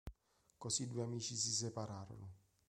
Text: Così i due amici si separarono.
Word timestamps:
Così 0.57 0.81
i 0.81 0.87
due 0.87 1.03
amici 1.03 1.35
si 1.35 1.51
separarono. 1.51 2.31